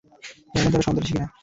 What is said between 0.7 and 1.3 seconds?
তারা সন্ত্রাসী কি না।